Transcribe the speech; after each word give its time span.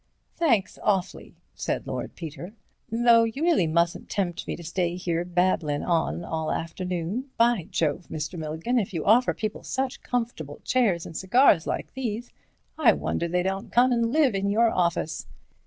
"Thanks, 0.35 0.79
awfully," 0.81 1.35
said 1.53 1.85
Lord 1.85 2.15
Peter, 2.15 2.55
"though 2.89 3.23
you 3.23 3.43
really 3.43 3.67
mustn't 3.67 4.09
tempt 4.09 4.47
me 4.47 4.55
to 4.55 4.63
stay 4.63 4.95
here 4.95 5.23
barblin' 5.23 5.83
all 5.87 6.51
afternoon. 6.51 7.29
By 7.37 7.67
Jove, 7.69 8.07
Mr. 8.09 8.35
Milligan, 8.39 8.79
if 8.79 8.95
you 8.95 9.05
offer 9.05 9.35
people 9.35 9.61
such 9.61 10.01
comfortable 10.01 10.59
chairs 10.63 11.05
and 11.05 11.15
cigars 11.15 11.67
like 11.67 11.93
these, 11.93 12.31
I 12.79 12.93
wonder 12.93 13.27
they 13.27 13.43
don't 13.43 13.71
come 13.71 13.93
an' 13.93 14.11
live 14.11 14.33
in 14.33 14.49
your 14.49 14.71
office." 14.71 15.27